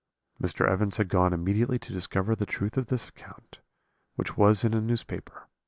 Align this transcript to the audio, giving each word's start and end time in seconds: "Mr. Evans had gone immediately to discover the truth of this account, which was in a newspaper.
"Mr. 0.41 0.67
Evans 0.67 0.97
had 0.97 1.09
gone 1.09 1.31
immediately 1.31 1.77
to 1.77 1.93
discover 1.93 2.35
the 2.35 2.47
truth 2.47 2.75
of 2.75 2.87
this 2.87 3.07
account, 3.07 3.59
which 4.15 4.35
was 4.35 4.63
in 4.63 4.73
a 4.73 4.81
newspaper. 4.81 5.47